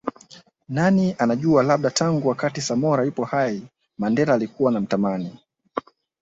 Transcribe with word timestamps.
Nani 0.69 1.15
anajua 1.19 1.63
labda 1.63 1.89
tangu 1.91 2.27
wakati 2.29 2.61
Samora 2.61 3.03
yupo 3.03 3.25
hai 3.25 3.67
Mandela 3.97 4.33
alikuwa 4.33 4.71
anamtamani 4.71 5.39